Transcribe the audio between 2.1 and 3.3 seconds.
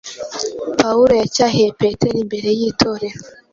imbere y’Itorero